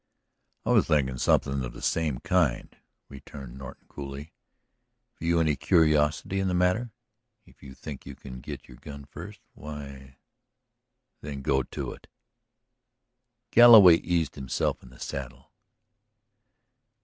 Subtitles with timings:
[0.65, 2.75] "I was thinking something of the same kind,"
[3.07, 4.33] returned Norton coolly.
[5.13, 6.89] "Have you any curiosity in the matter?
[7.45, 9.41] If you think you can get your gun first...
[9.53, 10.17] why,
[11.21, 12.07] then, go to it!"
[13.51, 15.51] Galloway eased himself in the saddle.